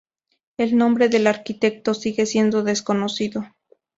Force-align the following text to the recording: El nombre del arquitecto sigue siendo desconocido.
El 0.57 0.75
nombre 0.77 1.09
del 1.09 1.27
arquitecto 1.27 1.93
sigue 1.93 2.25
siendo 2.25 2.63
desconocido. 2.63 3.45